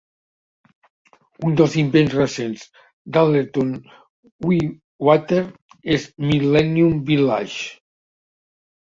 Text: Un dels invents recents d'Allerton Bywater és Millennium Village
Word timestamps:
Un 1.49 1.57
dels 1.59 1.73
invents 1.81 2.13
recents 2.19 2.63
d'Allerton 3.17 3.69
Bywater 4.45 5.43
és 5.97 6.07
Millennium 6.31 6.97
Village 7.11 7.61